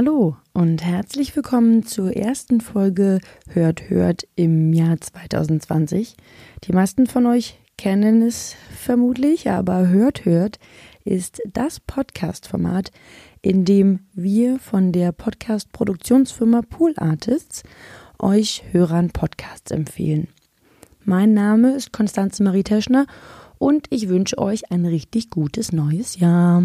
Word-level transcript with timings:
Hallo 0.00 0.36
und 0.52 0.84
herzlich 0.84 1.34
willkommen 1.34 1.84
zur 1.84 2.16
ersten 2.16 2.60
Folge 2.60 3.18
Hört 3.48 3.90
Hört 3.90 4.28
im 4.36 4.72
Jahr 4.72 5.00
2020. 5.00 6.14
Die 6.62 6.72
meisten 6.72 7.08
von 7.08 7.26
euch 7.26 7.58
kennen 7.76 8.22
es 8.22 8.54
vermutlich, 8.76 9.50
aber 9.50 9.88
Hört 9.88 10.24
Hört 10.24 10.60
ist 11.02 11.42
das 11.52 11.80
Podcast-Format, 11.80 12.92
in 13.42 13.64
dem 13.64 14.06
wir 14.12 14.60
von 14.60 14.92
der 14.92 15.10
Podcast-Produktionsfirma 15.10 16.62
Pool 16.62 16.94
Artists 16.96 17.64
euch 18.20 18.62
Hörern 18.70 19.10
Podcasts 19.10 19.72
empfehlen. 19.72 20.28
Mein 21.02 21.34
Name 21.34 21.72
ist 21.72 21.92
Konstanze 21.92 22.44
Marie 22.44 22.62
Teschner 22.62 23.08
und 23.58 23.88
ich 23.90 24.08
wünsche 24.08 24.38
euch 24.38 24.70
ein 24.70 24.86
richtig 24.86 25.28
gutes 25.28 25.72
neues 25.72 26.20
Jahr. 26.20 26.62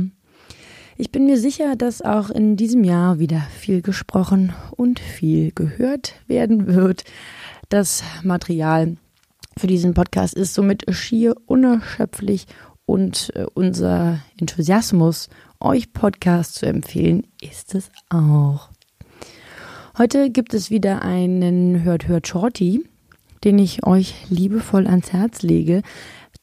Ich 0.96 1.12
bin 1.12 1.26
mir 1.26 1.40
sicher, 1.40 1.76
dass 1.76 2.04
auch 2.04 2.30
in 2.30 2.56
diesem 2.56 2.84
Jahr 2.84 3.18
wieder 3.18 3.42
viel 3.60 3.82
gesprochen 3.82 4.54
und 4.72 5.00
viel 5.00 5.52
gehört 5.52 6.14
werden 6.28 6.68
wird. 6.68 7.04
Das 7.70 8.04
Material 8.22 8.98
für 9.58 9.66
diesen 9.66 9.96
Podcast 9.96 10.36
ist 10.36 10.54
somit 10.54 10.86
schier 10.94 11.36
unerschöpflich 11.48 12.46
und 12.86 13.32
äh, 13.36 13.46
unser 13.54 14.20
Enthusiasmus, 14.38 15.30
euch 15.60 15.94
Podcasts 15.94 16.56
zu 16.56 16.68
empfehlen, 16.68 17.26
ist 17.42 17.74
es 17.74 17.90
auch. 18.10 18.70
Heute 19.98 20.30
gibt 20.30 20.54
es 20.54 20.70
wieder 20.70 21.02
einen 21.02 21.84
Hört 21.84 22.08
Hört 22.08 22.28
Shorty, 22.28 22.84
den 23.44 23.58
ich 23.58 23.86
euch 23.86 24.14
liebevoll 24.30 24.88
ans 24.88 25.12
Herz 25.12 25.42
lege. 25.42 25.82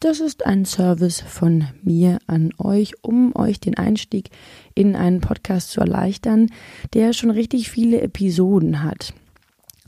Das 0.02 0.20
ist 0.20 0.46
ein 0.46 0.64
Service 0.64 1.20
von 1.20 1.66
mir 1.82 2.20
an 2.26 2.54
euch, 2.56 2.94
um 3.02 3.36
euch 3.36 3.60
den 3.60 3.76
Einstieg 3.76 4.30
in 4.74 4.96
einen 4.96 5.20
Podcast 5.20 5.72
zu 5.72 5.80
erleichtern, 5.80 6.48
der 6.94 7.12
schon 7.12 7.30
richtig 7.30 7.70
viele 7.70 8.00
Episoden 8.00 8.82
hat, 8.82 9.12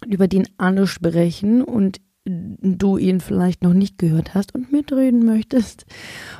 über 0.06 0.28
den 0.28 0.46
alle 0.58 0.86
sprechen 0.86 1.62
und 1.62 2.02
du 2.26 2.98
ihn 2.98 3.20
vielleicht 3.20 3.62
noch 3.62 3.72
nicht 3.72 3.96
gehört 3.96 4.34
hast 4.34 4.54
und 4.54 4.70
mitreden 4.70 5.24
möchtest 5.24 5.86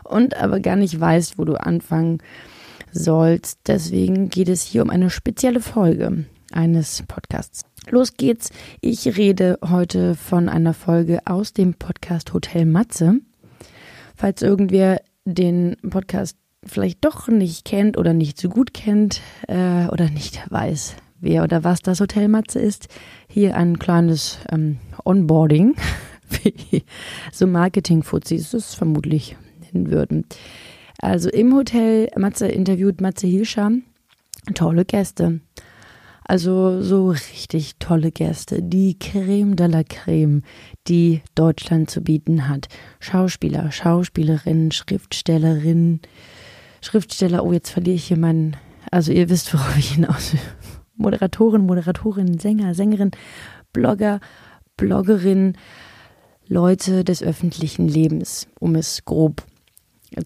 und 0.05 0.37
aber 0.37 0.61
gar 0.61 0.77
nicht 0.77 1.00
weißt, 1.00 1.39
wo 1.39 1.47
du 1.47 1.59
anfangen 1.59 2.19
sollst. 2.93 3.61
Deswegen 3.67 4.28
geht 4.28 4.50
es 4.50 4.61
hier 4.61 4.83
um 4.83 4.91
eine 4.91 5.09
spezielle 5.09 5.61
Folge 5.61 6.27
eines 6.53 7.05
Podcasts. 7.09 7.65
Los 7.89 8.19
geht's. 8.19 8.50
Ich 8.83 9.17
rede 9.17 9.59
heute 9.67 10.15
von 10.15 10.50
einer 10.50 10.75
Folge 10.75 11.20
aus 11.25 11.55
dem 11.55 11.73
Podcast 11.73 12.34
Hotel 12.34 12.67
Matze. 12.67 13.23
Falls 14.14 14.42
irgendwer 14.42 15.00
den 15.24 15.77
Podcast 15.88 16.36
vielleicht 16.64 17.05
doch 17.05 17.28
nicht 17.28 17.64
kennt 17.64 17.96
oder 17.96 18.12
nicht 18.12 18.41
so 18.41 18.48
gut 18.48 18.72
kennt 18.72 19.20
äh, 19.48 19.86
oder 19.88 20.10
nicht 20.10 20.41
weiß, 20.50 20.96
wer 21.20 21.42
oder 21.42 21.64
was 21.64 21.80
das 21.80 22.00
Hotel 22.00 22.28
Matze 22.28 22.60
ist, 22.60 22.88
hier 23.28 23.56
ein 23.56 23.78
kleines 23.78 24.38
ähm, 24.50 24.78
Onboarding, 25.04 25.74
wie 26.28 26.84
so 27.32 27.46
Marketing-Fuzis 27.46 28.54
es 28.54 28.74
vermutlich 28.74 29.36
nennen 29.60 29.91
würden. 29.91 30.26
Also 30.98 31.28
im 31.30 31.54
Hotel 31.54 32.08
Matze 32.16 32.47
interviewt 32.47 33.00
Matze 33.00 33.26
Hilscher 33.26 33.72
tolle 34.54 34.84
Gäste. 34.84 35.41
Also 36.33 36.80
so 36.80 37.10
richtig 37.10 37.76
tolle 37.78 38.10
Gäste, 38.10 38.62
die 38.62 38.98
Creme 38.98 39.54
de 39.54 39.66
la 39.66 39.82
Creme, 39.82 40.41
die 40.88 41.20
Deutschland 41.34 41.91
zu 41.91 42.00
bieten 42.00 42.48
hat. 42.48 42.69
Schauspieler, 43.00 43.70
Schauspielerinnen, 43.70 44.72
Schriftstellerinnen, 44.72 46.00
Schriftsteller. 46.81 47.44
Oh, 47.44 47.53
jetzt 47.53 47.69
verliere 47.69 47.97
ich 47.97 48.06
hier 48.06 48.16
meinen, 48.16 48.56
also 48.91 49.12
ihr 49.12 49.28
wisst, 49.28 49.53
worauf 49.53 49.76
ich 49.76 49.91
hinaus 49.91 50.32
will. 50.32 50.41
Moderatorin, 50.97 51.66
Moderatorin, 51.66 52.38
Sänger, 52.38 52.72
Sängerin, 52.72 53.10
Blogger, 53.75 54.19
Bloggerin, 54.78 55.59
Leute 56.49 57.04
des 57.04 57.22
öffentlichen 57.22 57.88
Lebens, 57.88 58.47
um 58.59 58.75
es 58.75 59.04
grob 59.04 59.44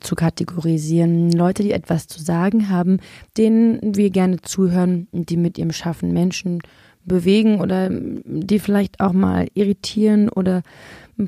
zu 0.01 0.15
kategorisieren. 0.15 1.31
Leute, 1.33 1.63
die 1.63 1.73
etwas 1.73 2.07
zu 2.07 2.23
sagen 2.23 2.69
haben, 2.69 2.99
denen 3.37 3.81
wir 3.97 4.11
gerne 4.11 4.41
zuhören, 4.43 5.09
die 5.13 5.37
mit 5.37 5.59
ihrem 5.59 5.73
Schaffen 5.73 6.13
Menschen 6.13 6.61
bewegen 7.05 7.61
oder 7.61 7.89
die 7.91 8.59
vielleicht 8.59 9.01
auch 9.01 9.13
mal 9.13 9.49
irritieren 9.55 10.29
oder 10.29 10.63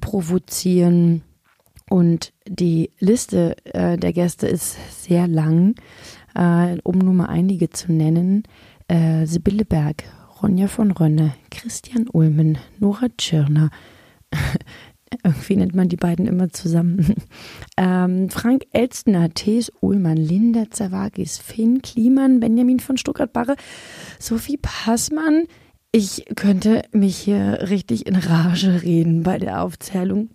provozieren. 0.01 1.23
Und 1.89 2.33
die 2.47 2.91
Liste 2.99 3.57
äh, 3.65 3.97
der 3.97 4.13
Gäste 4.13 4.47
ist 4.47 4.77
sehr 5.05 5.27
lang, 5.27 5.75
äh, 6.35 6.77
um 6.83 6.99
nur 6.99 7.15
mal 7.15 7.27
einige 7.27 7.71
zu 7.71 7.93
nennen. 7.93 8.43
Äh, 8.89 9.27
Sibylle 9.27 9.65
Berg, 9.65 10.05
Ronja 10.43 10.69
von 10.69 10.91
Rönne, 10.91 11.35
Christian 11.51 12.07
Ulmen, 12.13 12.59
Nora 12.79 13.07
Tschirner, 13.17 13.71
irgendwie 15.25 15.57
nennt 15.57 15.75
man 15.75 15.89
die 15.89 15.97
beiden 15.97 16.27
immer 16.27 16.51
zusammen. 16.51 17.15
Ähm, 17.81 18.29
Frank 18.29 18.65
Elstner, 18.73 19.33
Thes 19.33 19.71
Uhlmann, 19.81 20.17
Linda 20.17 20.69
Zawagis, 20.69 21.39
Finn 21.39 21.81
Kliman, 21.81 22.41
Benjamin 22.41 22.81
von 22.81 22.97
Stuttgart-Barre, 22.97 23.55
Sophie 24.19 24.57
Passmann. 24.57 25.45
Ich 25.93 26.25
könnte 26.35 26.83
mich 26.91 27.17
hier 27.17 27.69
richtig 27.71 28.07
in 28.09 28.17
Rage 28.17 28.83
reden 28.83 29.23
bei 29.23 29.39
der 29.39 29.63
Aufzählung. 29.63 30.31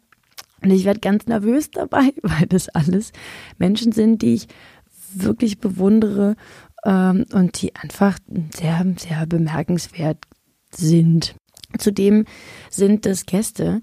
Und 0.61 0.71
ich 0.71 0.85
werde 0.85 1.01
ganz 1.01 1.27
nervös 1.27 1.69
dabei, 1.69 2.13
weil 2.21 2.47
das 2.47 2.69
alles 2.69 3.11
Menschen 3.57 3.91
sind, 3.91 4.21
die 4.21 4.35
ich 4.35 4.47
wirklich 5.13 5.59
bewundere 5.59 6.35
ähm, 6.85 7.25
und 7.33 7.61
die 7.61 7.75
einfach 7.75 8.17
sehr, 8.55 8.85
sehr 8.97 9.25
bemerkenswert 9.25 10.19
sind. 10.71 11.35
Zudem 11.77 12.25
sind 12.69 13.05
es 13.05 13.25
Gäste, 13.25 13.81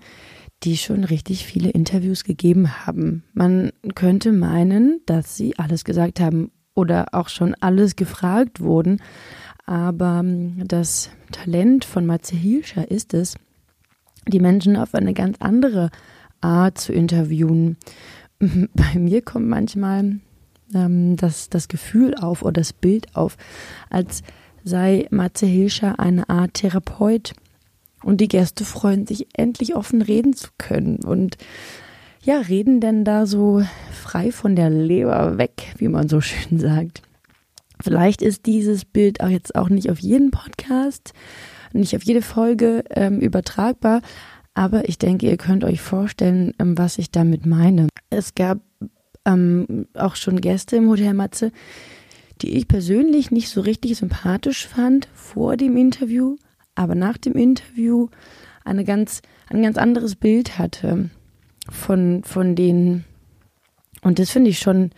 die 0.63 0.77
schon 0.77 1.05
richtig 1.05 1.47
viele 1.47 1.71
Interviews 1.71 2.25
gegeben 2.25 2.87
haben. 2.87 3.25
Man 3.33 3.73
könnte 3.95 4.33
meinen, 4.33 5.01
dass 5.07 5.37
sie 5.37 5.59
alles 5.59 5.85
gesagt 5.85 6.21
haben 6.21 6.51
oder 6.75 7.09
auch 7.13 7.29
schon 7.29 7.55
alles 7.61 7.97
gefragt 7.97 8.61
wurden. 8.61 9.01
Aber 9.67 10.25
das 10.65 11.11
Talent 11.33 11.85
von 11.85 12.05
Matze 12.07 12.37
Hilscher 12.37 12.91
ist 12.91 13.15
es, 13.15 13.37
die 14.27 14.41
Menschen 14.41 14.77
auf 14.77 14.95
eine 14.95 15.15
ganz 15.15 15.37
andere 15.41 15.91
Art 16.41 16.79
zu 16.79 16.93
interviewen. 16.93 17.77
Bei 18.39 18.99
mir 18.99 19.23
kommt 19.23 19.49
manchmal 19.49 20.21
ähm, 20.75 21.17
das, 21.17 21.49
das 21.49 21.69
Gefühl 21.69 22.15
auf 22.15 22.43
oder 22.43 22.61
das 22.61 22.73
Bild 22.73 23.15
auf, 23.15 23.37
als 23.89 24.23
sei 24.65 25.07
Matze 25.11 25.47
Hilscher 25.47 25.99
eine 25.99 26.29
Art 26.29 26.55
Therapeut, 26.55 27.33
und 28.05 28.21
die 28.21 28.29
Gäste 28.29 28.65
freuen 28.65 29.07
sich, 29.07 29.29
endlich 29.35 29.77
offen 29.77 30.03
reden 30.03 30.35
zu 30.35 30.49
können. 30.59 31.01
Und 31.05 31.37
ja, 32.23 32.39
reden 32.39 32.81
denn 32.81 33.05
da 33.05 33.27
so 33.27 33.63
frei 33.93 34.33
von 34.33 34.57
der 34.57 34.71
Leber 34.71 35.39
weg, 35.39 35.75
wie 35.79 35.89
man 35.89 36.09
so 36.09 36.21
schön 36.21 36.59
sagt. 36.59 37.03
Vielleicht 37.83 38.21
ist 38.21 38.47
dieses 38.47 38.85
Bild 38.85 39.23
auch 39.23 39.29
jetzt 39.29 39.55
auch 39.55 39.71
nicht 39.71 39.91
auf 39.91 39.99
jeden 39.99 40.31
Podcast, 40.31 41.15
nicht 41.73 41.97
auf 41.97 42.03
jede 42.03 42.21
Folge 42.21 42.85
ähm, 42.91 43.21
übertragbar, 43.21 44.03
aber 44.55 44.89
ich 44.89 44.99
denke, 44.99 45.27
ihr 45.27 45.37
könnt 45.37 45.65
euch 45.65 45.81
vorstellen, 45.81 46.53
ähm, 46.59 46.77
was 46.77 46.99
ich 46.99 47.11
damit 47.11 47.47
meine. 47.47 47.89
Es 48.11 48.35
gab 48.35 48.59
ähm, 49.25 49.87
auch 49.95 50.17
schon 50.17 50.41
Gäste 50.41 50.77
im 50.77 50.89
Hotel 50.89 51.15
Matze, 51.15 51.53
die 52.43 52.57
ich 52.57 52.69
persönlich 52.69 53.31
nicht 53.31 53.49
so 53.49 53.61
richtig 53.61 53.97
sympathisch 53.97 54.67
fand 54.67 55.09
vor 55.15 55.57
dem 55.57 55.77
Interview, 55.77 56.37
aber 56.75 56.95
nach 56.95 57.19
dem 57.19 57.35
Interview 57.35 58.09
eine 58.65 58.85
ganz, 58.85 59.23
ein 59.49 59.63
ganz 59.63 59.77
anderes 59.77 60.17
Bild 60.17 60.59
hatte 60.59 61.11
von, 61.69 62.23
von 62.25 62.55
denen. 62.55 63.05
Und 64.03 64.19
das 64.19 64.31
finde 64.31 64.51
ich 64.51 64.59
schon 64.59 64.91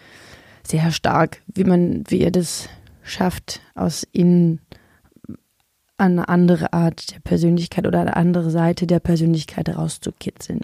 sehr 0.64 0.90
stark, 0.90 1.42
wie 1.46 1.64
man, 1.64 2.04
wie 2.08 2.20
er 2.20 2.30
das 2.30 2.68
schafft, 3.02 3.60
aus 3.74 4.06
ihnen 4.12 4.60
eine 5.98 6.28
andere 6.28 6.72
Art 6.72 7.14
der 7.14 7.20
Persönlichkeit 7.20 7.86
oder 7.86 8.00
eine 8.00 8.16
andere 8.16 8.50
Seite 8.50 8.86
der 8.86 9.00
Persönlichkeit 9.00 9.68
rauszukitzeln. 9.68 10.60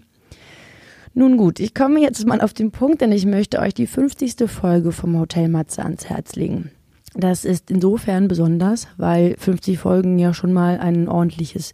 Nun 1.15 1.37
gut, 1.37 1.59
ich 1.59 1.75
komme 1.75 2.01
jetzt 2.01 2.27
mal 2.27 2.41
auf 2.41 2.53
den 2.53 2.71
Punkt, 2.71 3.01
denn 3.01 3.13
ich 3.13 3.27
möchte 3.27 3.59
euch 3.59 3.75
die 3.75 3.87
50. 3.87 4.49
Folge 4.49 4.93
vom 4.93 5.19
Hotel 5.19 5.49
Matze 5.49 5.83
ans 5.83 6.09
Herz 6.09 6.37
legen. 6.37 6.71
Das 7.15 7.45
ist 7.45 7.71
insofern 7.71 8.29
besonders, 8.29 8.89
weil 8.97 9.35
50 9.39 9.79
Folgen 9.79 10.19
ja 10.19 10.35
schon 10.35 10.53
mal 10.53 10.79
ein 10.79 11.09
ordentliches 11.09 11.73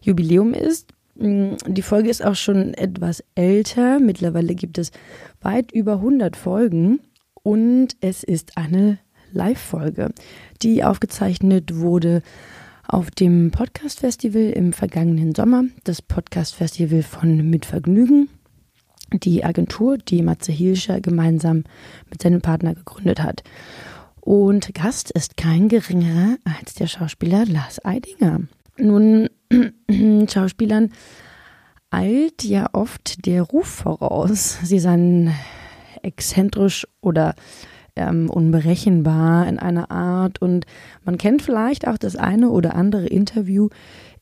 Jubiläum 0.00 0.54
ist. 0.54 0.92
Mm, 1.14 1.54
die 1.66 1.82
Folge 1.82 2.10
ist 2.10 2.24
auch 2.24 2.34
schon 2.34 2.74
etwas 2.74 3.22
älter. 3.34 4.00
Mittlerweile 4.00 4.54
gibt 4.54 4.78
es 4.78 4.90
weit 5.40 5.72
über 5.72 5.94
100 5.94 6.36
Folgen 6.36 7.00
und 7.42 7.96
es 8.00 8.22
ist 8.22 8.56
eine 8.56 8.98
Live-Folge, 9.32 10.10
die 10.62 10.84
aufgezeichnet 10.84 11.76
wurde 11.76 12.22
auf 12.86 13.10
dem 13.10 13.50
Podcast-Festival 13.50 14.50
im 14.50 14.72
vergangenen 14.72 15.34
Sommer. 15.34 15.64
Das 15.84 16.02
Podcast-Festival 16.02 17.02
von 17.02 17.48
Mit 17.48 17.64
Vergnügen. 17.64 18.28
Die 19.12 19.44
Agentur, 19.44 19.98
die 19.98 20.22
Matze 20.22 20.52
Hilscher 20.52 21.00
gemeinsam 21.00 21.64
mit 22.10 22.22
seinem 22.22 22.40
Partner 22.40 22.74
gegründet 22.74 23.22
hat. 23.22 23.42
Und 24.24 24.72
Gast 24.72 25.10
ist 25.10 25.36
kein 25.36 25.68
geringerer 25.68 26.36
als 26.44 26.74
der 26.74 26.86
Schauspieler 26.86 27.44
Lars 27.44 27.84
Eidinger. 27.84 28.42
Nun, 28.78 29.28
Schauspielern 30.28 30.92
eilt 31.90 32.44
ja 32.44 32.68
oft 32.72 33.26
der 33.26 33.42
Ruf 33.42 33.66
voraus. 33.66 34.58
Sie 34.62 34.78
seien 34.78 35.34
exzentrisch 36.02 36.86
oder 37.00 37.34
ähm, 37.96 38.30
unberechenbar 38.30 39.48
in 39.48 39.58
einer 39.58 39.90
Art. 39.90 40.40
Und 40.40 40.66
man 41.04 41.18
kennt 41.18 41.42
vielleicht 41.42 41.88
auch 41.88 41.98
das 41.98 42.14
eine 42.14 42.50
oder 42.50 42.76
andere 42.76 43.08
Interview, 43.08 43.70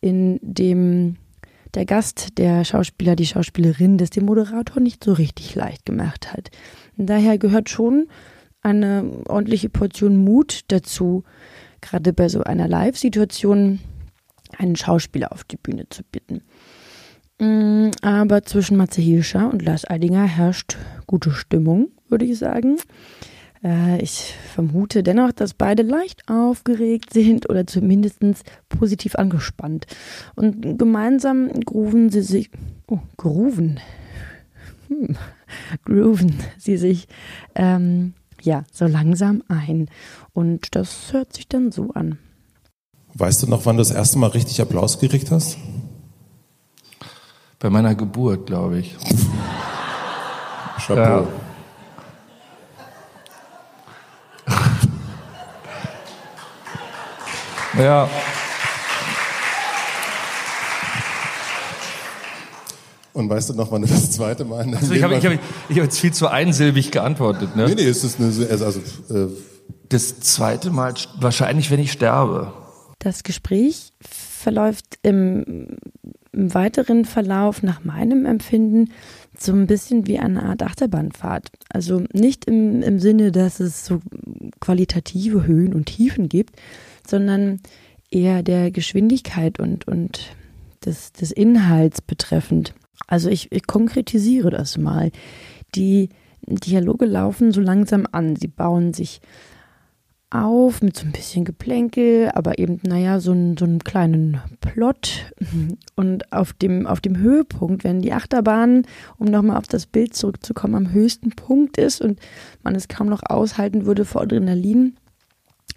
in 0.00 0.40
dem 0.40 1.16
der 1.74 1.84
Gast, 1.84 2.38
der 2.38 2.64
Schauspieler, 2.64 3.16
die 3.16 3.26
Schauspielerin, 3.26 3.98
das 3.98 4.08
dem 4.08 4.24
Moderator 4.24 4.82
nicht 4.82 5.04
so 5.04 5.12
richtig 5.12 5.54
leicht 5.54 5.84
gemacht 5.84 6.32
hat. 6.32 6.50
Daher 6.96 7.36
gehört 7.36 7.68
schon 7.68 8.08
eine 8.62 9.22
ordentliche 9.28 9.68
Portion 9.68 10.16
Mut 10.22 10.60
dazu, 10.68 11.24
gerade 11.80 12.12
bei 12.12 12.28
so 12.28 12.42
einer 12.42 12.68
Live-Situation 12.68 13.80
einen 14.58 14.76
Schauspieler 14.76 15.32
auf 15.32 15.44
die 15.44 15.56
Bühne 15.56 15.88
zu 15.88 16.02
bitten. 16.02 16.42
Mm, 17.38 17.90
aber 18.02 18.42
zwischen 18.42 18.76
Matze 18.76 19.00
Hilscher 19.00 19.50
und 19.50 19.62
Lars 19.62 19.88
Eidinger 19.88 20.24
herrscht 20.24 20.76
gute 21.06 21.30
Stimmung, 21.30 21.88
würde 22.08 22.26
ich 22.26 22.38
sagen. 22.38 22.76
Äh, 23.62 24.02
ich 24.02 24.34
vermute 24.54 25.02
dennoch, 25.02 25.32
dass 25.32 25.54
beide 25.54 25.82
leicht 25.82 26.28
aufgeregt 26.28 27.12
sind 27.12 27.48
oder 27.48 27.66
zumindest 27.66 28.20
positiv 28.68 29.14
angespannt. 29.16 29.86
Und 30.34 30.78
gemeinsam 30.78 31.48
grooven 31.64 32.10
sie 32.10 32.22
sich, 32.22 32.50
oh, 32.86 32.98
grooven, 33.16 33.80
hm, 34.88 35.16
grooven 35.84 36.38
sie 36.58 36.76
sich, 36.76 37.08
ähm, 37.54 38.14
ja, 38.42 38.64
so 38.72 38.86
langsam 38.86 39.42
ein. 39.48 39.88
Und 40.32 40.74
das 40.74 41.12
hört 41.12 41.32
sich 41.34 41.48
dann 41.48 41.72
so 41.72 41.90
an. 41.94 42.18
Weißt 43.14 43.42
du 43.42 43.46
noch, 43.48 43.66
wann 43.66 43.76
du 43.76 43.80
das 43.80 43.90
erste 43.90 44.18
Mal 44.18 44.28
richtig 44.28 44.60
Applaus 44.60 44.98
gekriegt 44.98 45.30
hast? 45.30 45.58
Bei 47.58 47.70
meiner 47.70 47.94
Geburt, 47.94 48.46
glaube 48.46 48.78
ich. 48.78 48.96
Chapeau. 50.78 51.28
Ja. 57.76 57.80
Ja. 57.82 58.08
Und 63.12 63.28
weißt 63.28 63.50
du 63.50 63.54
noch, 63.54 63.72
wann 63.72 63.82
du 63.82 63.88
das 63.88 64.10
zweite 64.12 64.44
Mal 64.44 64.64
in 64.64 64.74
also 64.74 64.94
ich 64.94 65.02
habe 65.02 65.16
ich 65.16 65.26
hab, 65.26 65.32
ich 65.32 65.76
hab 65.76 65.84
jetzt 65.84 65.98
viel 65.98 66.12
zu 66.12 66.28
einsilbig 66.28 66.90
geantwortet. 66.90 67.56
Ne? 67.56 67.66
Nee, 67.68 67.74
nee, 67.74 67.86
es 67.86 68.04
ist 68.04 68.20
eine, 68.20 68.28
also, 68.48 68.64
also 68.64 68.80
äh 69.12 69.28
das 69.90 70.20
zweite 70.20 70.70
Mal 70.70 70.94
wahrscheinlich, 71.18 71.70
wenn 71.70 71.80
ich 71.80 71.92
sterbe. 71.92 72.52
Das 72.98 73.22
Gespräch 73.22 73.92
verläuft 74.00 74.98
im, 75.02 75.78
im 76.32 76.54
weiteren 76.54 77.04
Verlauf 77.04 77.62
nach 77.62 77.84
meinem 77.84 78.24
Empfinden 78.24 78.90
so 79.36 79.52
ein 79.52 79.66
bisschen 79.66 80.06
wie 80.06 80.18
eine 80.18 80.44
Art 80.44 80.62
Achterbahnfahrt. 80.62 81.50
Also 81.68 82.04
nicht 82.12 82.44
im, 82.44 82.82
im 82.82 83.00
Sinne, 83.00 83.32
dass 83.32 83.58
es 83.58 83.84
so 83.84 84.00
qualitative 84.60 85.46
Höhen 85.46 85.74
und 85.74 85.86
Tiefen 85.86 86.28
gibt, 86.28 86.56
sondern 87.06 87.60
eher 88.10 88.42
der 88.42 88.70
Geschwindigkeit 88.70 89.58
und, 89.58 89.88
und 89.88 90.36
des, 90.84 91.12
des 91.12 91.32
Inhalts 91.32 92.00
betreffend. 92.00 92.74
Also 93.06 93.28
ich, 93.28 93.50
ich 93.52 93.66
konkretisiere 93.66 94.50
das 94.50 94.78
mal. 94.78 95.10
Die 95.74 96.10
Dialoge 96.46 97.06
laufen 97.06 97.52
so 97.52 97.60
langsam 97.60 98.06
an. 98.10 98.36
Sie 98.36 98.48
bauen 98.48 98.92
sich 98.92 99.20
auf 100.30 100.80
mit 100.80 100.96
so 100.96 101.04
ein 101.04 101.12
bisschen 101.12 101.44
Geplänkel, 101.44 102.30
aber 102.34 102.58
eben, 102.60 102.80
naja, 102.84 103.18
so, 103.18 103.32
ein, 103.32 103.56
so 103.56 103.64
einen 103.64 103.80
kleinen 103.80 104.40
Plot. 104.60 105.32
Und 105.96 106.32
auf 106.32 106.52
dem, 106.52 106.86
auf 106.86 107.00
dem 107.00 107.18
Höhepunkt, 107.18 107.82
wenn 107.82 108.00
die 108.00 108.12
Achterbahn, 108.12 108.86
um 109.18 109.26
nochmal 109.26 109.56
auf 109.56 109.66
das 109.66 109.86
Bild 109.86 110.14
zurückzukommen, 110.14 110.76
am 110.76 110.92
höchsten 110.92 111.30
Punkt 111.30 111.78
ist 111.78 112.00
und 112.00 112.20
man 112.62 112.76
es 112.76 112.86
kaum 112.86 113.08
noch 113.08 113.22
aushalten 113.24 113.86
würde 113.86 114.04
vor 114.04 114.22
Adrenalin, 114.22 114.94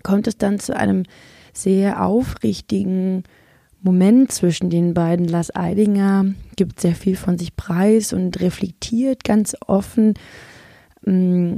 kommt 0.03 0.27
es 0.27 0.37
dann 0.37 0.59
zu 0.59 0.75
einem 0.75 1.03
sehr 1.51 2.05
aufrichtigen 2.05 3.23
Moment 3.83 4.31
zwischen 4.31 4.69
den 4.69 4.93
beiden. 4.93 5.27
Lars 5.27 5.53
Eidinger 5.53 6.25
gibt 6.55 6.79
sehr 6.79 6.95
viel 6.95 7.17
von 7.17 7.37
sich 7.37 7.55
preis 7.55 8.13
und 8.13 8.39
reflektiert 8.39 9.25
ganz 9.25 9.55
offen. 9.67 10.13
Mm, 11.05 11.57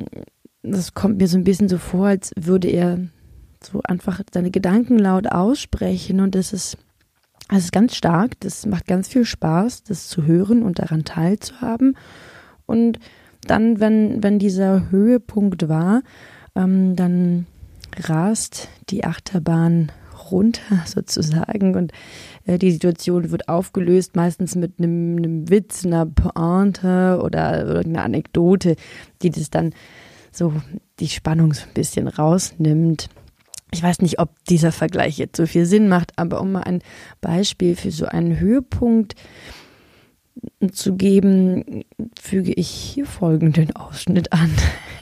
das 0.64 0.96
kommt 0.96 1.20
mir 1.20 1.28
so 1.28 1.38
ein 1.38 1.44
bisschen 1.44 1.70
so 1.70 1.78
vor, 1.78 2.08
als 2.08 2.32
würde 2.36 2.68
er 2.68 3.00
so 3.64 3.82
einfach 3.84 4.22
seine 4.34 4.50
Gedanken 4.50 4.98
laut 4.98 5.32
aussprechen 5.32 6.20
und 6.20 6.34
das 6.34 6.52
ist, 6.52 6.78
das 7.50 7.66
ist 7.66 7.72
ganz 7.72 7.96
stark. 7.96 8.40
Das 8.40 8.66
macht 8.66 8.88
ganz 8.88 9.08
viel 9.08 9.26
Spaß, 9.26 9.84
das 9.84 10.08
zu 10.08 10.26
hören 10.26 10.64
und 10.64 10.80
daran 10.80 11.06
teilzuhaben. 11.06 11.96
Und 12.66 12.98
dann, 13.44 13.80
wenn, 13.80 14.24
wenn 14.24 14.40
dieser 14.40 14.90
Höhepunkt 14.90 15.70
war, 15.70 16.02
ähm, 16.56 16.96
dann 16.96 17.46
rast 17.98 18.70
die 18.90 19.04
Achterbahn 19.04 19.92
runter 20.32 20.84
sozusagen 20.86 21.76
und 21.76 21.92
äh, 22.46 22.58
die 22.58 22.72
Situation 22.72 23.32
wird 23.32 23.50
aufgelöst, 23.50 24.16
meistens 24.16 24.56
mit 24.56 24.80
einem, 24.80 25.18
einem 25.18 25.50
Witz, 25.50 25.86
einer 25.86 26.06
Pointe 26.06 27.20
oder, 27.24 27.68
oder 27.70 27.80
einer 27.80 28.04
Anekdote, 28.04 28.76
die 29.22 29.30
das 29.30 29.50
dann 29.50 29.74
so 30.32 30.54
die 31.00 31.08
Spannung 31.08 31.54
so 31.54 31.64
ein 31.64 31.74
bisschen 31.74 32.08
rausnimmt. 32.08 33.10
Ich 33.72 33.82
weiß 33.82 34.00
nicht, 34.02 34.20
ob 34.20 34.30
dieser 34.46 34.72
Vergleich 34.72 35.18
jetzt 35.18 35.38
so 35.38 35.46
viel 35.46 35.66
Sinn 35.66 35.90
macht, 35.90 36.14
aber 36.18 36.42
um 36.42 36.54
mal 36.54 36.64
ein 36.64 36.82
Beispiel 37.22 37.76
für 37.76 37.92
so 37.92 38.06
einen 38.06 38.40
Höhepunkt 38.40 39.16
zu 40.72 40.96
geben, 40.96 41.84
füge 42.20 42.54
ich 42.54 42.68
hier 42.68 43.06
folgenden 43.06 43.76
Ausschnitt 43.76 44.34
an, 44.34 44.52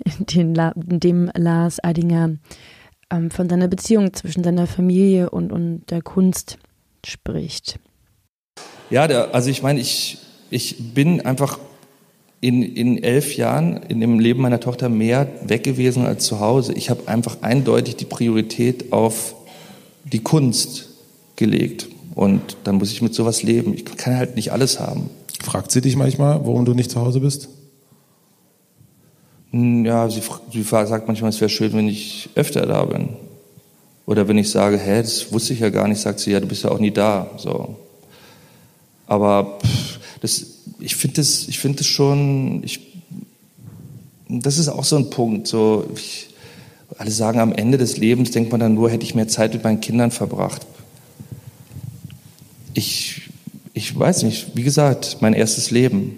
in, 0.20 0.26
den, 0.26 0.72
in 0.90 1.00
dem 1.00 1.32
Lars 1.36 1.84
Eidinger 1.84 2.38
ähm, 3.14 3.32
von 3.32 3.48
seiner 3.48 3.68
Beziehung 3.68 4.14
zwischen 4.14 4.44
seiner 4.44 4.68
Familie 4.68 5.30
und, 5.30 5.52
und 5.52 5.84
der 5.90 6.02
Kunst 6.02 6.58
spricht. 7.06 7.80
Ja, 8.90 9.08
der, 9.08 9.34
also 9.34 9.50
ich 9.50 9.62
meine, 9.62 9.80
ich, 9.80 10.18
ich 10.50 10.94
bin 10.94 11.22
einfach 11.22 11.60
in, 12.42 12.62
in 12.62 13.02
elf 13.02 13.38
Jahren 13.38 13.78
in 13.84 14.02
dem 14.02 14.20
Leben 14.20 14.42
meiner 14.42 14.60
Tochter 14.60 14.90
mehr 14.90 15.28
weg 15.46 15.64
gewesen 15.64 16.06
als 16.06 16.26
zu 16.26 16.40
Hause. 16.40 16.74
Ich 16.74 16.90
habe 16.90 17.08
einfach 17.08 17.42
eindeutig 17.42 17.96
die 17.96 18.06
Priorität 18.06 18.92
auf 18.92 19.36
die 20.04 20.20
Kunst 20.20 20.90
gelegt. 21.36 21.88
Und 22.16 22.58
dann 22.66 22.76
muss 22.76 22.92
ich 22.92 23.02
mit 23.02 23.16
sowas 23.16 23.44
leben. 23.44 23.74
Ich 23.74 23.86
kann 23.86 24.18
halt 24.18 24.36
nicht 24.36 24.52
alles 24.52 24.80
haben. 24.80 25.10
Fragt 25.42 25.72
sie 25.72 25.82
dich 25.82 25.96
manchmal, 25.96 26.46
warum 26.46 26.66
du 26.66 26.74
nicht 26.74 26.92
zu 26.92 27.00
Hause 27.02 27.22
bist? 27.22 27.50
Ja, 29.54 30.10
sie, 30.10 30.22
sie 30.52 30.64
sagt 30.64 31.08
manchmal, 31.08 31.30
es 31.30 31.40
wäre 31.40 31.50
schön, 31.50 31.74
wenn 31.74 31.88
ich 31.88 32.30
öfter 32.34 32.66
da 32.66 32.84
bin. 32.86 33.10
Oder 34.08 34.28
wenn 34.28 34.40
ich 34.40 34.50
sage, 34.50 34.80
hä, 34.80 35.02
das 35.02 35.32
wusste 35.32 35.54
ich 35.54 35.60
ja 35.60 35.70
gar 35.70 35.88
nicht, 35.88 36.02
sagt 36.02 36.20
sie, 36.20 36.32
ja, 36.32 36.40
du 36.40 36.48
bist 36.48 36.64
ja 36.64 36.72
auch 36.72 36.80
nie 36.80 36.92
da. 36.92 37.30
So. 37.38 37.78
Aber 39.06 39.60
pff, 39.64 40.00
das, 40.22 40.46
ich 40.80 40.96
finde 40.96 41.18
das, 41.18 41.48
ich 41.48 41.60
finde 41.60 41.78
das 41.78 41.88
schon, 41.88 42.64
ich, 42.64 42.80
das 44.28 44.58
ist 44.58 44.70
auch 44.70 44.84
so 44.84 44.98
ein 44.98 45.12
Punkt. 45.12 45.48
So, 45.48 45.86
ich, 45.96 46.30
alle 46.98 47.12
sagen, 47.12 47.40
am 47.40 47.54
Ende 47.54 47.78
des 47.78 47.98
Lebens 47.98 48.32
denkt 48.32 48.52
man 48.52 48.60
dann 48.60 48.74
nur, 48.74 48.90
hätte 48.90 49.06
ich 49.06 49.14
mehr 49.14 49.28
Zeit 49.28 49.54
mit 49.54 49.64
meinen 49.64 49.82
Kindern 49.82 50.10
verbracht. 50.10 50.66
Ich, 52.74 53.30
ich 53.74 53.98
weiß 53.98 54.24
nicht, 54.24 54.56
wie 54.56 54.64
gesagt, 54.64 55.18
mein 55.22 55.34
erstes 55.34 55.70
Leben. 55.70 56.18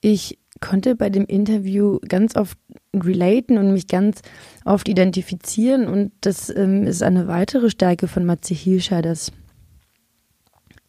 Ich 0.00 0.38
konnte 0.60 0.96
bei 0.96 1.10
dem 1.10 1.26
Interview 1.26 1.98
ganz 2.08 2.36
oft 2.36 2.58
relaten 2.94 3.58
und 3.58 3.72
mich 3.72 3.86
ganz 3.88 4.22
oft 4.64 4.88
identifizieren. 4.88 5.86
Und 5.86 6.12
das 6.20 6.54
ähm, 6.54 6.84
ist 6.84 7.02
eine 7.02 7.28
weitere 7.28 7.70
Stärke 7.70 8.08
von 8.08 8.24
Matze 8.24 8.54
Hilscher, 8.54 9.02
dass 9.02 9.32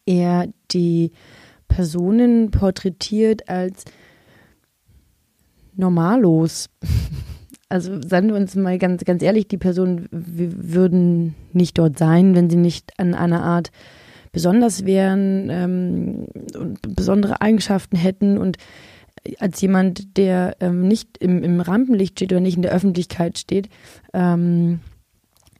er 0.06 0.48
die 0.70 1.12
Personen 1.68 2.50
porträtiert 2.50 3.48
als 3.48 3.84
normallos. 5.76 6.68
Also 7.70 8.00
seien 8.00 8.28
wir 8.28 8.34
uns 8.34 8.56
mal 8.56 8.78
ganz, 8.78 9.04
ganz 9.04 9.22
ehrlich, 9.22 9.46
die 9.46 9.58
Personen 9.58 10.08
würden 10.10 11.34
nicht 11.52 11.76
dort 11.76 11.98
sein, 11.98 12.34
wenn 12.34 12.48
sie 12.48 12.56
nicht 12.56 12.98
an 12.98 13.12
einer 13.12 13.42
Art 13.42 13.72
besonders 14.32 14.86
wären 14.86 15.50
ähm, 15.50 16.26
und 16.58 16.96
besondere 16.96 17.42
Eigenschaften 17.42 17.98
hätten 17.98 18.38
und 18.38 18.56
als 19.38 19.60
jemand, 19.60 20.16
der 20.16 20.56
ähm, 20.60 20.86
nicht 20.88 21.18
im, 21.18 21.42
im, 21.42 21.60
Rampenlicht 21.60 22.18
steht 22.18 22.32
oder 22.32 22.40
nicht 22.40 22.56
in 22.56 22.62
der 22.62 22.72
Öffentlichkeit 22.72 23.38
steht, 23.38 23.68
ähm, 24.12 24.80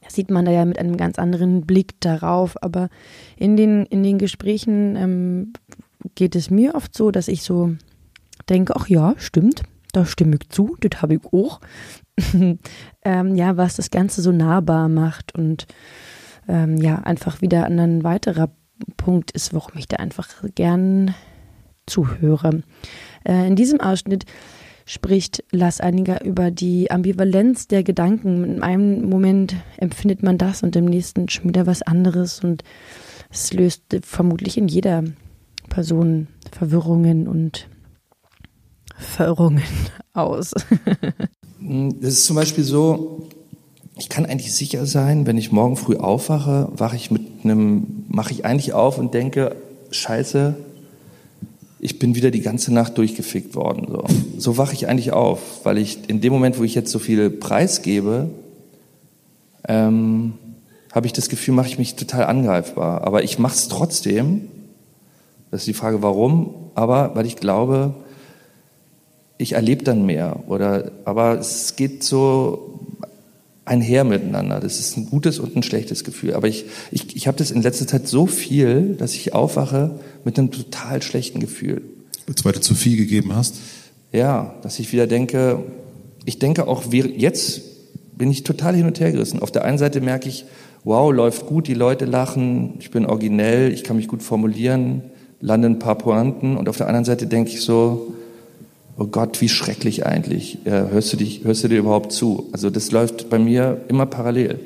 sieht 0.07 0.31
man 0.31 0.45
da 0.45 0.51
ja 0.51 0.65
mit 0.65 0.79
einem 0.79 0.97
ganz 0.97 1.19
anderen 1.19 1.65
Blick 1.65 1.99
darauf. 2.01 2.61
Aber 2.63 2.89
in 3.37 3.57
den, 3.57 3.85
in 3.85 4.03
den 4.03 4.17
Gesprächen 4.17 4.95
ähm, 4.95 5.53
geht 6.15 6.35
es 6.35 6.49
mir 6.49 6.75
oft 6.75 6.95
so, 6.95 7.11
dass 7.11 7.27
ich 7.27 7.43
so 7.43 7.75
denke, 8.49 8.75
ach 8.75 8.87
ja, 8.87 9.13
stimmt, 9.17 9.63
da 9.91 10.05
stimme 10.05 10.37
ich 10.41 10.49
zu, 10.49 10.75
das 10.79 11.01
habe 11.01 11.15
ich 11.15 11.25
auch. 11.31 11.59
ähm, 13.03 13.35
ja, 13.35 13.57
was 13.57 13.75
das 13.75 13.91
Ganze 13.91 14.21
so 14.21 14.31
nahbar 14.31 14.89
macht 14.89 15.35
und 15.35 15.67
ähm, 16.47 16.77
ja, 16.77 16.95
einfach 16.95 17.41
wieder 17.41 17.65
ein 17.65 18.03
weiterer 18.03 18.49
Punkt 18.97 19.31
ist, 19.31 19.53
warum 19.53 19.77
ich 19.77 19.87
da 19.87 19.97
einfach 19.97 20.27
gern 20.55 21.13
zuhöre. 21.85 22.63
Äh, 23.23 23.47
in 23.47 23.55
diesem 23.55 23.81
Ausschnitt 23.81 24.25
spricht 24.85 25.43
Lars 25.51 25.81
Einiger 25.81 26.23
über 26.25 26.49
die 26.49 26.89
Ambivalenz 26.89 27.67
der 27.67 27.83
Gedanken. 27.83 28.43
In 28.43 28.63
einem 28.63 29.07
Moment 29.07 29.55
empfindet 29.77 30.23
man 30.23 30.37
das 30.37 30.63
und 30.63 30.75
im 30.75 30.85
nächsten 30.85 31.29
schon 31.29 31.49
wieder 31.49 31.67
was 31.67 31.83
anderes 31.83 32.43
und 32.43 32.63
es 33.29 33.53
löst 33.53 33.83
vermutlich 34.01 34.57
in 34.57 34.67
jeder 34.67 35.03
Person 35.69 36.27
Verwirrungen 36.51 37.27
und 37.27 37.67
Verirrungen 38.97 39.63
aus. 40.13 40.51
das 41.59 42.13
ist 42.13 42.25
zum 42.25 42.35
Beispiel 42.35 42.63
so, 42.63 43.29
ich 43.99 44.09
kann 44.09 44.25
eigentlich 44.25 44.53
sicher 44.53 44.85
sein, 44.85 45.27
wenn 45.27 45.37
ich 45.37 45.51
morgen 45.51 45.75
früh 45.75 45.97
aufwache, 45.97 46.69
wache 46.71 46.95
ich 46.95 47.11
mit 47.11 47.21
einem, 47.43 48.05
mache 48.07 48.31
ich 48.31 48.45
eigentlich 48.45 48.73
auf 48.73 48.97
und 48.97 49.13
denke, 49.13 49.55
scheiße, 49.91 50.55
ich 51.79 51.97
bin 51.97 52.15
wieder 52.15 52.29
die 52.29 52.41
ganze 52.41 52.73
Nacht 52.73 52.97
durchgefickt 52.97 53.55
worden. 53.55 53.87
So, 53.89 54.05
so 54.37 54.57
wache 54.57 54.73
ich 54.73 54.87
eigentlich 54.87 55.13
auf, 55.13 55.63
weil 55.63 55.77
ich 55.77 56.09
in 56.09 56.19
dem 56.21 56.33
Moment, 56.33 56.59
wo 56.59 56.63
ich 56.63 56.75
jetzt 56.75 56.91
so 56.91 56.99
viel 56.99 57.29
Preis 57.29 57.81
gebe, 57.81 58.29
ähm, 59.67 60.33
habe 60.91 61.07
ich 61.07 61.13
das 61.13 61.29
Gefühl, 61.29 61.53
mache 61.53 61.67
ich 61.67 61.77
mich 61.77 61.95
total 61.95 62.25
angreifbar. 62.25 63.03
Aber 63.03 63.23
ich 63.23 63.39
mache 63.39 63.55
es 63.55 63.67
trotzdem. 63.67 64.49
Das 65.51 65.61
ist 65.61 65.67
die 65.67 65.73
Frage, 65.73 66.01
warum. 66.01 66.53
Aber 66.75 67.15
weil 67.15 67.25
ich 67.25 67.37
glaube, 67.37 67.93
ich 69.37 69.53
erlebe 69.53 69.83
dann 69.83 70.05
mehr. 70.05 70.43
Oder, 70.47 70.91
aber 71.05 71.39
es 71.39 71.75
geht 71.75 72.03
so 72.03 72.78
einher 73.69 74.03
miteinander. 74.03 74.59
Das 74.59 74.79
ist 74.79 74.97
ein 74.97 75.05
gutes 75.05 75.39
und 75.39 75.55
ein 75.55 75.63
schlechtes 75.63 76.03
Gefühl. 76.03 76.33
Aber 76.33 76.47
ich, 76.47 76.65
ich, 76.91 77.15
ich 77.15 77.27
habe 77.27 77.37
das 77.37 77.51
in 77.51 77.61
letzter 77.61 77.85
Zeit 77.87 78.07
so 78.07 78.25
viel, 78.25 78.95
dass 78.95 79.13
ich 79.13 79.33
aufwache 79.33 79.99
mit 80.25 80.37
einem 80.39 80.51
total 80.51 81.01
schlechten 81.01 81.39
Gefühl. 81.39 81.83
Weil 82.43 82.53
du 82.53 82.61
zu 82.61 82.73
viel 82.73 82.97
gegeben 82.97 83.35
hast? 83.35 83.55
Ja, 84.11 84.55
dass 84.63 84.79
ich 84.79 84.91
wieder 84.91 85.05
denke, 85.05 85.63
ich 86.25 86.39
denke 86.39 86.67
auch, 86.67 86.91
jetzt 86.91 87.61
bin 88.17 88.31
ich 88.31 88.43
total 88.43 88.75
hin 88.75 88.85
und 88.85 88.99
her 88.99 89.11
gerissen. 89.11 89.39
Auf 89.39 89.51
der 89.51 89.63
einen 89.63 89.77
Seite 89.77 90.01
merke 90.01 90.27
ich, 90.29 90.45
wow, 90.83 91.13
läuft 91.13 91.45
gut, 91.45 91.67
die 91.67 91.75
Leute 91.75 92.05
lachen, 92.05 92.73
ich 92.79 92.89
bin 92.89 93.05
originell, 93.05 93.71
ich 93.71 93.83
kann 93.83 93.97
mich 93.97 94.07
gut 94.07 94.23
formulieren, 94.23 95.03
lande 95.41 95.67
ein 95.67 95.79
paar 95.79 95.97
Pointen. 95.97 96.57
Und 96.57 96.69
auf 96.69 96.77
der 96.77 96.87
anderen 96.87 97.05
Seite 97.05 97.27
denke 97.27 97.51
ich 97.51 97.61
so, 97.61 98.15
oh 98.99 99.07
Gott, 99.07 99.41
wie 99.41 99.49
schrecklich 99.49 100.05
eigentlich. 100.05 100.59
hörst, 100.65 101.13
du 101.13 101.17
dich, 101.17 101.43
hörst 101.43 101.63
du 101.63 101.67
dir 101.67 101.79
überhaupt 101.79 102.11
zu? 102.11 102.49
Also 102.51 102.69
das 102.69 102.91
läuft 102.91 103.29
bei 103.29 103.39
mir 103.39 103.81
immer 103.87 104.05
parallel. 104.05 104.59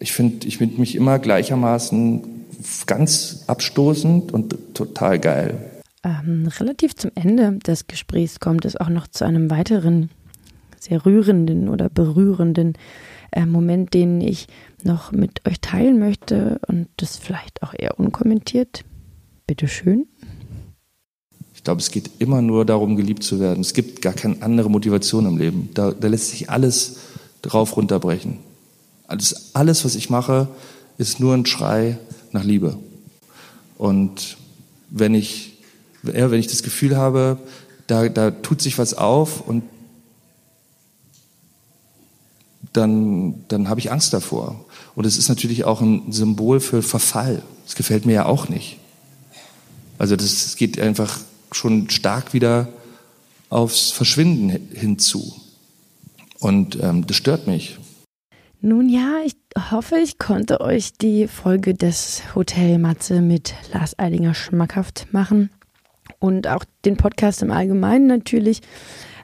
Ich 0.00 0.12
finde 0.12 0.46
ich 0.46 0.58
find 0.58 0.78
mich 0.78 0.94
immer 0.94 1.18
gleichermaßen 1.18 2.22
ganz 2.86 3.44
abstoßend 3.46 4.32
und 4.32 4.74
total 4.74 5.18
geil. 5.18 5.80
Ähm, 6.04 6.48
relativ 6.58 6.94
zum 6.94 7.10
Ende 7.14 7.58
des 7.58 7.86
Gesprächs 7.86 8.40
kommt 8.40 8.64
es 8.64 8.76
auch 8.76 8.88
noch 8.88 9.06
zu 9.08 9.24
einem 9.24 9.50
weiteren 9.50 10.10
sehr 10.78 11.04
rührenden 11.04 11.68
oder 11.68 11.88
berührenden 11.88 12.74
äh, 13.32 13.44
Moment, 13.44 13.94
den 13.94 14.20
ich 14.20 14.46
noch 14.84 15.12
mit 15.12 15.46
euch 15.46 15.60
teilen 15.60 15.98
möchte 15.98 16.60
und 16.68 16.88
das 16.96 17.16
vielleicht 17.16 17.62
auch 17.62 17.74
eher 17.76 17.98
unkommentiert. 17.98 18.84
Bitte 19.46 19.66
schön. 19.66 20.06
Ich 21.58 21.64
glaube, 21.64 21.80
es 21.80 21.90
geht 21.90 22.08
immer 22.20 22.40
nur 22.40 22.64
darum, 22.64 22.96
geliebt 22.96 23.24
zu 23.24 23.40
werden. 23.40 23.62
Es 23.62 23.74
gibt 23.74 24.00
gar 24.00 24.12
keine 24.12 24.40
andere 24.42 24.70
Motivation 24.70 25.26
im 25.26 25.38
Leben. 25.38 25.70
Da, 25.74 25.90
da 25.90 26.06
lässt 26.06 26.30
sich 26.30 26.48
alles 26.48 26.98
drauf 27.42 27.76
runterbrechen. 27.76 28.38
Alles, 29.08 29.50
alles, 29.54 29.84
was 29.84 29.96
ich 29.96 30.08
mache, 30.08 30.46
ist 30.98 31.18
nur 31.18 31.34
ein 31.34 31.46
Schrei 31.46 31.98
nach 32.30 32.44
Liebe. 32.44 32.78
Und 33.76 34.36
wenn 34.88 35.16
ich, 35.16 35.58
ja, 36.04 36.30
wenn 36.30 36.38
ich 36.38 36.46
das 36.46 36.62
Gefühl 36.62 36.96
habe, 36.96 37.38
da, 37.88 38.08
da 38.08 38.30
tut 38.30 38.62
sich 38.62 38.78
was 38.78 38.94
auf 38.94 39.40
und 39.40 39.64
dann, 42.72 43.44
dann 43.48 43.68
habe 43.68 43.80
ich 43.80 43.90
Angst 43.90 44.12
davor. 44.12 44.64
Und 44.94 45.06
es 45.06 45.18
ist 45.18 45.28
natürlich 45.28 45.64
auch 45.64 45.80
ein 45.80 46.12
Symbol 46.12 46.60
für 46.60 46.82
Verfall. 46.82 47.42
Das 47.64 47.74
gefällt 47.74 48.06
mir 48.06 48.12
ja 48.12 48.26
auch 48.26 48.48
nicht. 48.48 48.78
Also 49.98 50.14
das 50.14 50.54
geht 50.54 50.78
einfach 50.78 51.18
schon 51.52 51.90
stark 51.90 52.34
wieder 52.34 52.68
aufs 53.50 53.90
Verschwinden 53.90 54.70
hinzu. 54.72 55.34
Und 56.40 56.78
ähm, 56.82 57.06
das 57.06 57.16
stört 57.16 57.46
mich. 57.46 57.78
Nun 58.60 58.88
ja, 58.88 59.18
ich 59.24 59.36
hoffe, 59.70 59.98
ich 59.98 60.18
konnte 60.18 60.60
euch 60.60 60.92
die 60.94 61.28
Folge 61.28 61.74
des 61.74 62.22
Hotel 62.34 62.78
Matze 62.78 63.20
mit 63.20 63.54
Lars 63.72 63.98
Eidinger 63.98 64.34
schmackhaft 64.34 65.06
machen. 65.12 65.50
Und 66.18 66.48
auch 66.48 66.64
den 66.84 66.96
Podcast 66.96 67.42
im 67.42 67.52
Allgemeinen 67.52 68.06
natürlich. 68.06 68.60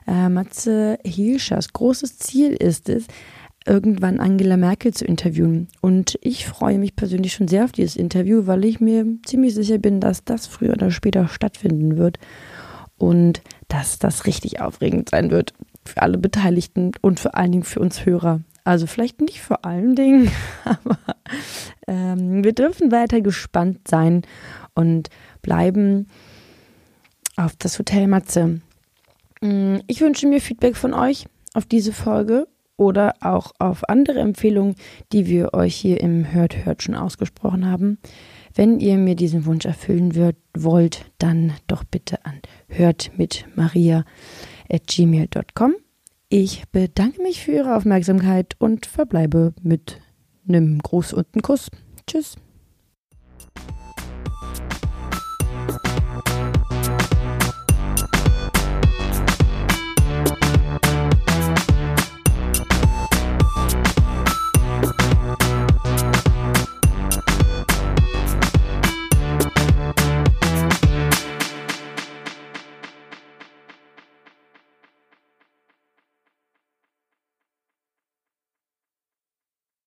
Äh, 0.07 0.29
Matze 0.29 0.99
Hilschers 1.03 1.73
großes 1.73 2.17
Ziel 2.19 2.53
ist 2.53 2.87
es, 2.89 3.05
irgendwann 3.65 4.19
Angela 4.19 4.57
Merkel 4.57 4.93
zu 4.93 5.05
interviewen. 5.05 5.67
Und 5.81 6.17
ich 6.21 6.45
freue 6.45 6.77
mich 6.77 6.95
persönlich 6.95 7.33
schon 7.33 7.47
sehr 7.47 7.65
auf 7.65 7.71
dieses 7.71 7.95
Interview, 7.95 8.47
weil 8.47 8.63
ich 8.65 8.79
mir 8.79 9.05
ziemlich 9.25 9.55
sicher 9.55 9.77
bin, 9.77 9.99
dass 9.99 10.23
das 10.23 10.47
früher 10.47 10.73
oder 10.73 10.91
später 10.91 11.27
stattfinden 11.27 11.97
wird 11.97 12.19
und 12.97 13.41
dass 13.67 13.99
das 13.99 14.25
richtig 14.25 14.61
aufregend 14.61 15.09
sein 15.09 15.31
wird 15.31 15.53
für 15.85 16.01
alle 16.01 16.17
Beteiligten 16.17 16.91
und 17.01 17.19
vor 17.19 17.35
allen 17.35 17.51
Dingen 17.51 17.63
für 17.63 17.79
uns 17.79 18.05
Hörer. 18.05 18.41
Also 18.63 18.87
vielleicht 18.87 19.21
nicht 19.21 19.41
vor 19.41 19.65
allen 19.65 19.95
Dingen, 19.95 20.31
aber 20.63 20.97
ähm, 21.87 22.43
wir 22.43 22.53
dürfen 22.53 22.91
weiter 22.91 23.21
gespannt 23.21 23.87
sein 23.87 24.23
und 24.73 25.09
bleiben 25.41 26.07
auf 27.35 27.55
das 27.57 27.77
Hotel 27.77 28.07
Matze. 28.07 28.61
Mm, 29.41 29.77
ich 29.87 30.01
wünsche 30.01 30.27
mir 30.27 30.41
Feedback 30.41 30.75
von 30.75 30.93
euch 30.93 31.25
auf 31.53 31.65
diese 31.65 31.93
Folge 31.93 32.47
oder 32.77 33.13
auch 33.21 33.51
auf 33.59 33.87
andere 33.89 34.19
Empfehlungen, 34.19 34.75
die 35.11 35.27
wir 35.27 35.53
euch 35.53 35.75
hier 35.75 36.01
im 36.01 36.33
Hört 36.33 36.65
Hört 36.65 36.83
schon 36.83 36.95
ausgesprochen 36.95 37.69
haben. 37.69 37.99
Wenn 38.53 38.79
ihr 38.79 38.97
mir 38.97 39.15
diesen 39.15 39.45
Wunsch 39.45 39.65
erfüllen 39.65 40.15
wird, 40.15 40.37
wollt, 40.57 41.11
dann 41.17 41.53
doch 41.67 41.83
bitte 41.83 42.25
an 42.25 42.41
hört 42.67 43.11
mit 43.17 43.45
maria 43.55 44.05
at 44.69 44.87
gmail.com. 44.87 45.75
Ich 46.29 46.63
bedanke 46.71 47.21
mich 47.21 47.43
für 47.43 47.51
Ihre 47.51 47.75
Aufmerksamkeit 47.75 48.55
und 48.59 48.85
verbleibe 48.85 49.53
mit 49.61 49.99
einem 50.47 50.79
Gruß 50.79 51.13
und 51.13 51.27
einem 51.33 51.41
Kuss. 51.41 51.69
Tschüss. 52.07 52.35